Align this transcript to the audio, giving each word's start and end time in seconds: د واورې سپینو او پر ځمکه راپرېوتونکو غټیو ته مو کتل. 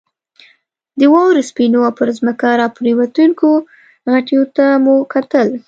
د 0.99 1.01
واورې 1.13 1.41
سپینو 1.49 1.79
او 1.87 1.93
پر 1.99 2.07
ځمکه 2.17 2.47
راپرېوتونکو 2.61 3.49
غټیو 4.13 4.43
ته 4.55 4.65
مو 4.83 4.95
کتل. 5.13 5.47